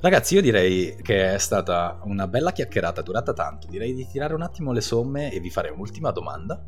[0.01, 3.67] Ragazzi, io direi che è stata una bella chiacchierata, durata tanto.
[3.67, 6.65] Direi di tirare un attimo le somme e vi fare un'ultima domanda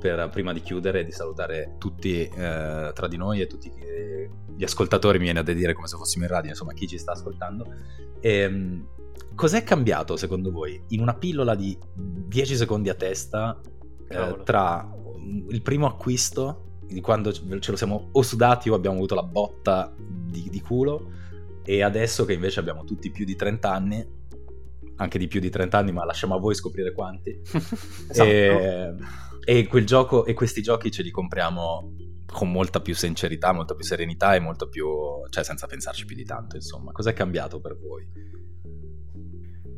[0.00, 3.70] per, prima di chiudere e di salutare tutti eh, tra di noi e tutti
[4.56, 7.12] gli ascoltatori, mi viene da dire come se fossimo in radio, insomma chi ci sta
[7.12, 7.66] ascoltando.
[8.20, 8.86] E, ehm,
[9.34, 13.60] cos'è cambiato secondo voi in una pillola di 10 secondi a testa
[14.08, 14.86] eh, tra
[15.48, 19.94] il primo acquisto, di quando ce lo siamo o sudati o abbiamo avuto la botta
[19.96, 21.12] di, di culo,
[21.62, 24.06] e adesso che invece abbiamo tutti più di 30 anni,
[24.96, 27.38] anche di più di 30 anni, ma lasciamo a voi scoprire quanti.
[28.10, 28.28] Esatto.
[28.28, 28.94] E,
[29.44, 31.94] e quel gioco e questi giochi ce li compriamo
[32.32, 34.88] con molta più sincerità, molta più serenità e molto più,
[35.28, 36.92] cioè senza pensarci più di tanto, insomma.
[36.92, 38.06] Cos'è cambiato per voi?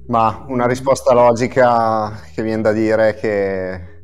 [0.09, 4.03] Ma una risposta logica che viene da dire è che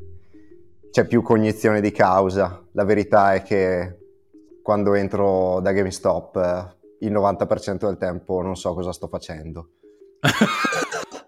[0.91, 2.65] c'è più cognizione di causa.
[2.73, 3.99] La verità è che
[4.63, 9.71] quando entro da GameStop il 90% del tempo non so cosa sto facendo.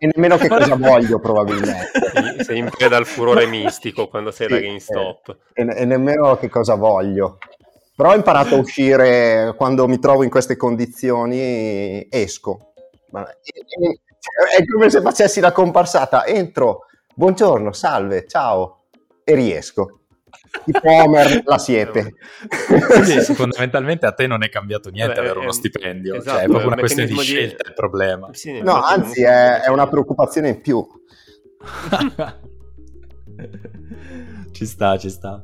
[0.02, 2.42] e nemmeno che cosa voglio probabilmente.
[2.42, 5.36] Sei in preda al furore mistico quando sei sì, da GameStop.
[5.52, 7.36] E, e, nemmeno che cosa voglio.
[7.94, 12.72] Però ho imparato a uscire quando mi trovo in queste condizioni, esco.
[13.10, 18.84] È come se facessi la comparsata, entro, buongiorno, salve, ciao,
[19.22, 19.99] e riesco.
[20.64, 22.14] Tipo Homer la siepe.
[23.04, 26.48] Sì, fondamentalmente a te non è cambiato niente Beh, avere uno stipendio, esatto, cioè è
[26.48, 27.68] proprio una questione di scelta di...
[27.68, 28.28] il problema.
[28.32, 30.86] Sì, no, anzi è, è una preoccupazione in più.
[34.52, 35.42] ci sta, ci sta.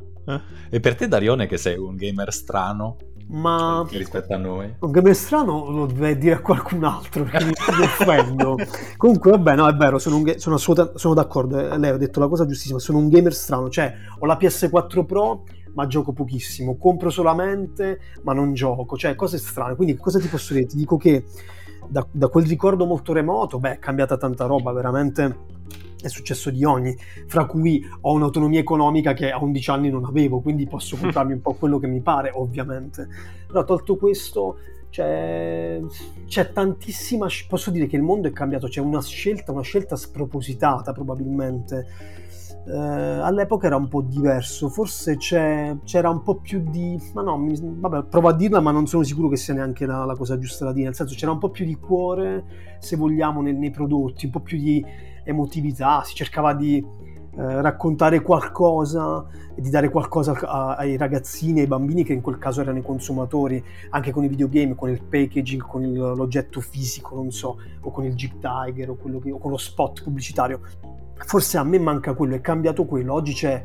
[0.70, 2.96] E per te Darione che sei un gamer strano,
[3.28, 4.74] ma rispetto a noi.
[4.78, 8.56] un gamer strano lo dovrei dire a qualcun altro perché mi, mi offendo.
[8.96, 11.58] Comunque vabbè no è vero sono, ga- sono, assoluta- sono d'accordo.
[11.58, 13.68] Eh, lei ha detto la cosa giustissima sono un gamer strano.
[13.68, 16.76] Cioè ho la PS4 Pro ma gioco pochissimo.
[16.76, 18.96] Compro solamente ma non gioco.
[18.96, 19.74] Cioè cose strane.
[19.74, 20.66] Quindi cosa ti posso dire?
[20.66, 21.24] Ti dico che
[21.88, 25.54] da, da quel ricordo molto remoto beh è cambiata tanta roba veramente
[26.00, 26.96] è successo di ogni,
[27.26, 31.40] fra cui ho un'autonomia economica che a 11 anni non avevo, quindi posso comprarmi un
[31.40, 33.08] po' quello che mi pare, ovviamente.
[33.46, 34.58] Però tolto questo,
[34.96, 35.78] c'è,
[36.26, 40.92] c'è tantissima, posso dire che il mondo è cambiato, c'è una scelta, una scelta spropositata
[40.92, 41.86] probabilmente.
[42.64, 47.00] Uh, all'epoca era un po' diverso, forse c'era un po' più di...
[47.12, 50.04] ma no, mi, vabbè, provo a dirla, ma non sono sicuro che sia neanche la,
[50.04, 52.44] la, cosa giusta da dire, nel senso c'era un po' più di cuore,
[52.80, 54.84] se vogliamo, nei, nei prodotti, un po' più di
[55.22, 56.84] emotività, si cercava di
[57.38, 62.38] eh, raccontare qualcosa e di dare qualcosa a, ai ragazzini ai bambini che in quel
[62.38, 67.14] caso erano i consumatori, anche con i videogame, con il packaging, con il, l'oggetto fisico,
[67.14, 70.60] non so, o con il Jeep Tiger o, che, o con lo spot pubblicitario.
[71.14, 73.64] Forse a me manca quello, è cambiato quello, oggi c'è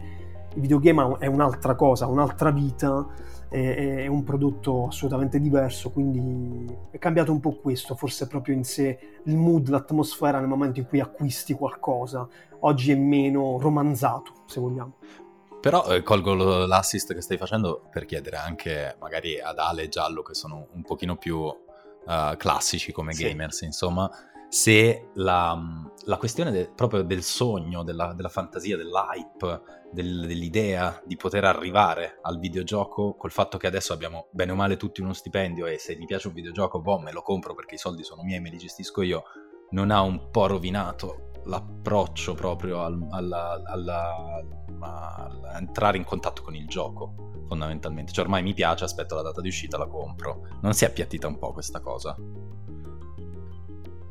[0.54, 3.08] il videogame è un'altra cosa, un'altra vita
[3.52, 8.64] è, è, un prodotto assolutamente diverso, quindi è cambiato un po' questo, forse proprio in
[8.64, 12.26] sé il mood, l'atmosfera nel momento in cui acquisti qualcosa.
[12.62, 14.96] Oggi è meno romanzato, se vogliamo.
[15.60, 20.22] Però eh, colgo l'assist che stai facendo per chiedere anche magari ad Ale e Giallo,
[20.22, 23.66] che sono un pochino più uh, classici come gamers, sì.
[23.66, 24.10] insomma,
[24.48, 25.58] se la,
[26.06, 32.20] la questione de, proprio del sogno, della, della fantasia, dell'hype, del, dell'idea di poter arrivare
[32.22, 35.96] al videogioco col fatto che adesso abbiamo bene o male tutti uno stipendio e se
[35.96, 38.58] mi piace un videogioco, boh, me lo compro perché i soldi sono miei, me li
[38.58, 39.24] gestisco io,
[39.72, 44.44] non ha un po' rovinato l'approccio proprio al, alla, alla,
[44.80, 48.12] alla, entrare in contatto con il gioco fondamentalmente.
[48.12, 50.48] Cioè ormai mi piace aspetto la data di uscita la compro.
[50.62, 52.16] Non si è appiattita un po' questa cosa?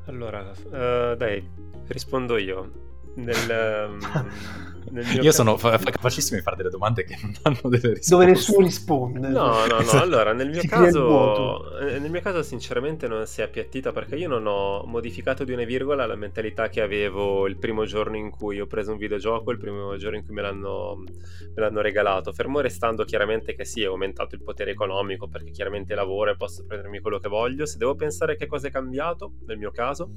[0.06, 1.48] Allora uh, dai
[1.86, 3.98] rispondo io nel,
[4.90, 5.30] nel Io caso...
[5.30, 8.10] sono fa- capacissimo di fare delle domande che non hanno delle risposte.
[8.14, 9.28] Dove nessuno risponde.
[9.28, 9.90] No, no, no.
[10.00, 14.28] Allora, nel mio, caso, eh, nel mio caso, sinceramente, non si è appiattita perché io
[14.28, 18.60] non ho modificato di una virgola la mentalità che avevo il primo giorno in cui
[18.60, 22.32] ho preso un videogioco, il primo giorno in cui me l'hanno, me l'hanno regalato.
[22.32, 26.64] Fermo restando chiaramente che sì, è aumentato il potere economico perché chiaramente lavoro e posso
[26.66, 27.66] prendermi quello che voglio.
[27.66, 30.12] Se devo pensare che cosa è cambiato, nel mio caso,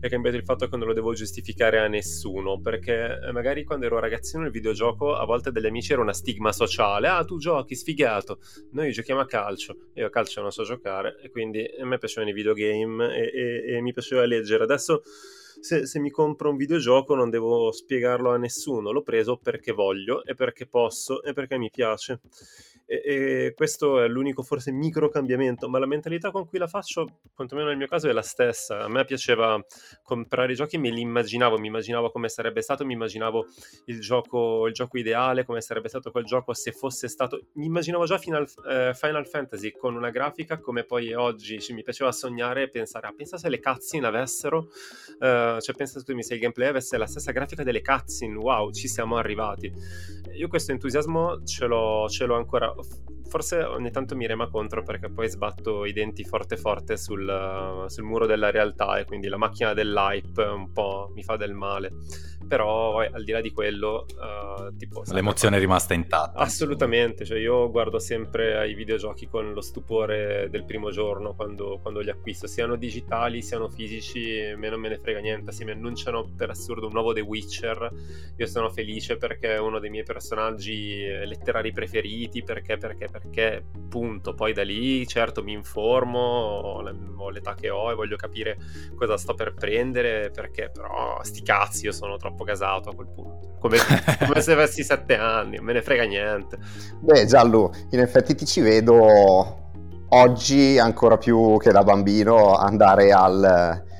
[0.00, 3.64] è cambiato il fatto che non lo devo giustificare a nessuno nessuno, perché eh, magari
[3.64, 7.38] quando ero ragazzino il videogioco a volte degli amici era una stigma sociale, ah tu
[7.38, 8.38] giochi, sfigato,
[8.72, 12.30] noi giochiamo a calcio, io a calcio non so giocare e quindi a me piacevano
[12.30, 15.02] i videogame e, e, e mi piaceva leggere, adesso
[15.60, 20.24] se, se, mi compro un videogioco non devo spiegarlo a nessuno, l'ho preso perché voglio
[20.24, 22.20] e perché posso e perché mi piace
[22.92, 27.20] e, e, questo è l'unico forse micro cambiamento, ma la mentalità con cui la faccio,
[27.34, 28.80] quantomeno nel mio caso, è la stessa.
[28.82, 29.58] A me piaceva
[30.02, 33.46] comprare i giochi, me li immaginavo, mi immaginavo come sarebbe stato, mi immaginavo
[33.86, 37.46] il gioco, il gioco ideale, come sarebbe stato quel gioco se fosse stato...
[37.54, 41.82] Mi immaginavo già Final, eh, Final Fantasy con una grafica come poi oggi, cioè, mi
[41.82, 44.68] piaceva sognare e pensare, ah, pensa se le cutscene avessero,
[45.18, 49.16] uh, cioè pensa se il gameplay avesse la stessa grafica delle cutscene, wow, ci siamo
[49.16, 49.72] arrivati.
[50.34, 54.82] Io questo entusiasmo ce l'ho, ce l'ho ancora of forse ogni tanto mi rema contro
[54.82, 59.38] perché poi sbatto i denti forte forte sul, sul muro della realtà e quindi la
[59.38, 61.92] macchina dell'hype un po' mi fa del male.
[62.46, 67.70] Però al di là di quello uh, tipo, l'emozione è rimasta intatta assolutamente cioè io
[67.70, 72.74] guardo sempre ai videogiochi con lo stupore del primo giorno quando, quando li acquisto siano
[72.76, 75.52] digitali siano fisici me non me ne frega niente.
[75.52, 77.90] Se mi annunciano per assurdo un nuovo The Witcher
[78.36, 83.21] io sono felice perché è uno dei miei personaggi letterari preferiti perché perché perché
[83.88, 88.56] punto poi da lì certo mi informo ho l'età che ho e voglio capire
[88.96, 93.56] cosa sto per prendere perché però sti cazzi io sono troppo casato a quel punto
[93.60, 93.76] come,
[94.26, 96.58] come se avessi sette anni me ne frega niente
[97.00, 99.56] beh Giallo in effetti ti ci vedo
[100.08, 103.90] oggi ancora più che da bambino andare al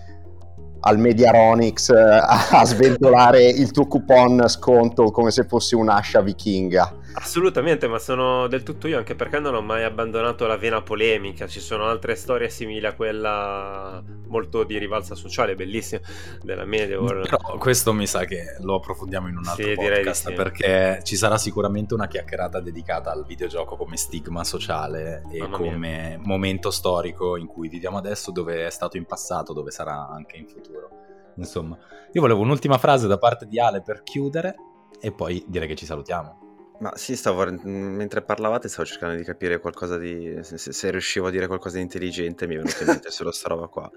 [0.85, 6.95] al Mediaronix eh, a sventolare il tuo coupon sconto come se fossi un'ascia vichinga.
[7.15, 11.47] Assolutamente, ma sono del tutto io, anche perché non ho mai abbandonato la vena polemica.
[11.47, 16.01] Ci sono altre storie simili a quella molto di rivalsa sociale, bellissima,
[16.43, 17.21] della Medieval.
[17.23, 20.35] Però questo mi sa che lo approfondiamo in un altro sì, podcast, sì.
[20.35, 25.77] perché ci sarà sicuramente una chiacchierata dedicata al videogioco come stigma sociale e Mamma come
[25.77, 26.19] mia.
[26.23, 30.49] momento storico in cui viviamo adesso, dove è stato in passato, dove sarà anche in
[30.49, 30.89] futuro.
[31.37, 31.77] Insomma,
[32.13, 34.55] io volevo un'ultima frase da parte di Ale per chiudere
[35.01, 36.52] e poi direi che ci salutiamo.
[36.79, 40.39] Ma sì, stavo, mentre parlavate stavo cercando di capire qualcosa di...
[40.43, 43.49] Se, se riuscivo a dire qualcosa di intelligente mi è venuto in mente solo sta
[43.49, 43.91] roba qua.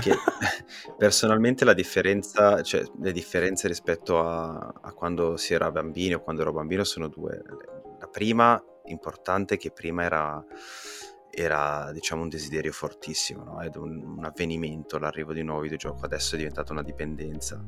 [0.00, 0.12] Che
[0.98, 6.42] personalmente la differenza, cioè le differenze rispetto a, a quando si era bambini o quando
[6.42, 7.42] ero bambino sono due.
[8.00, 10.44] La prima, importante, che prima era
[11.34, 13.62] era diciamo un desiderio fortissimo no?
[13.62, 17.64] ed un, un, avvenimento l'arrivo di un nuovo videogioco adesso è diventata una dipendenza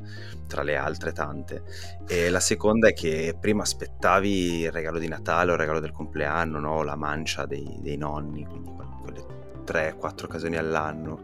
[0.47, 1.63] tra le altre tante
[2.07, 5.93] e la seconda è che prima aspettavi il regalo di Natale o il regalo del
[5.93, 6.83] compleanno no?
[6.83, 8.71] la mancia dei, dei nonni quindi
[9.03, 9.25] quelle
[9.65, 11.23] 3-4 occasioni all'anno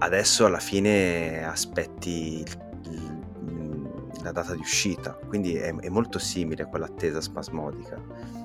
[0.00, 2.70] adesso alla fine aspetti il
[4.22, 8.00] la data di uscita, quindi è, è molto simile a quell'attesa spasmodica.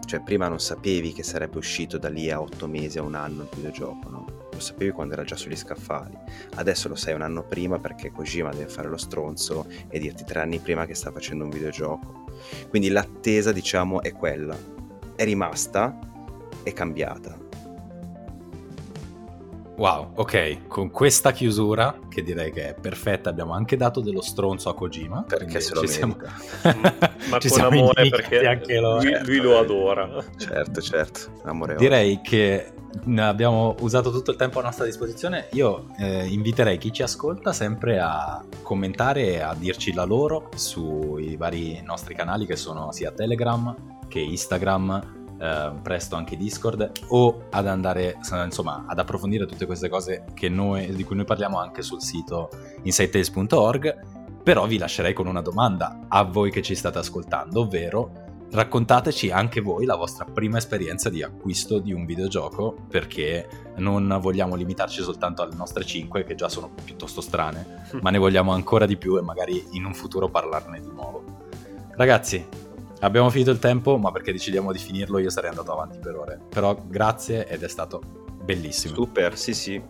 [0.05, 3.43] Cioè prima non sapevi che sarebbe uscito da lì a otto mesi, a un anno
[3.43, 4.25] il videogioco, no?
[4.51, 6.17] Lo sapevi quando era già sugli scaffali.
[6.55, 10.39] Adesso lo sai un anno prima perché Kojima deve fare lo stronzo e dirti tre
[10.39, 12.25] anni prima che sta facendo un videogioco.
[12.69, 14.57] Quindi l'attesa, diciamo, è quella.
[15.15, 15.97] È rimasta,
[16.63, 17.45] è cambiata
[19.77, 24.69] Wow, ok, con questa chiusura, che direi che è perfetta, abbiamo anche dato dello stronzo
[24.69, 25.23] a Kojima.
[25.27, 26.17] Perché se lo ci siamo...
[27.29, 28.95] Ma ci con amore, perché anche lo...
[28.95, 30.09] Lui, lui, lo adora.
[30.35, 31.75] Certo, certo, amore.
[31.75, 32.73] Direi che
[33.17, 35.47] abbiamo usato tutto il tempo a nostra disposizione.
[35.51, 41.35] Io eh, inviterei chi ci ascolta sempre a commentare e a dirci la loro sui
[41.35, 43.75] vari nostri canali che sono sia Telegram
[44.07, 50.25] che Instagram eh, presto anche Discord o ad andare insomma ad approfondire tutte queste cose
[50.49, 52.49] noi, di cui noi parliamo anche sul sito
[52.83, 59.29] insighttales.org però vi lascerei con una domanda a voi che ci state ascoltando ovvero raccontateci
[59.29, 65.01] anche voi la vostra prima esperienza di acquisto di un videogioco perché non vogliamo limitarci
[65.01, 69.17] soltanto alle nostre 5 che già sono piuttosto strane ma ne vogliamo ancora di più
[69.17, 71.23] e magari in un futuro parlarne di nuovo.
[71.95, 72.65] Ragazzi
[72.99, 76.39] Abbiamo finito il tempo, ma perché decidiamo di finirlo io sarei andato avanti per ore.
[76.49, 78.01] Però grazie ed è stato
[78.43, 78.95] bellissimo.
[78.95, 79.81] Super, sì sì.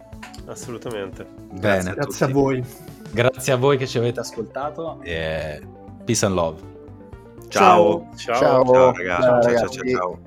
[0.45, 1.26] Assolutamente.
[1.53, 1.93] Bene.
[1.93, 2.66] Grazie a, a voi.
[3.12, 5.62] Grazie a voi che ci avete ascoltato e
[6.03, 6.62] peace and love.
[7.47, 8.10] Ciao.
[8.16, 9.22] Ciao, ciao, ciao ragazzi.
[9.22, 10.20] Ciao, ciao, ciao, ciao.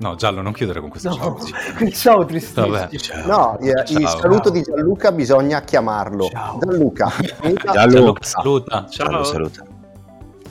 [0.00, 1.14] No, Giallo, non chiudere con questo no.
[1.14, 1.38] ciao.
[1.92, 2.66] ciao, Tristissimo.
[3.26, 3.98] No, il, ciao.
[3.98, 6.26] il saluto di Gianluca bisogna chiamarlo.
[6.28, 6.58] Ciao.
[6.58, 7.12] Gianluca.
[7.20, 8.86] Gianluca, Gianluca saluta.
[8.88, 9.06] Ciao.
[9.06, 9.69] Gianluca, saluta.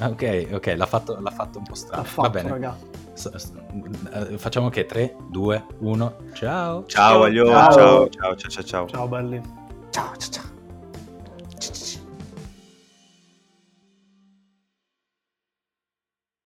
[0.01, 2.03] Ok, ok, l'ha fatto, l'ha fatto un po' strano.
[2.03, 2.49] Fatto, Va bene.
[2.49, 2.77] Raga.
[4.13, 6.85] Eh, facciamo che 3, 2, 1, ciao.
[6.85, 8.87] Ciao, ciao, ciao, ciao, ciao, ciao.
[8.87, 9.41] Ciao belli.
[9.89, 10.58] Ciao, ciao, ciao.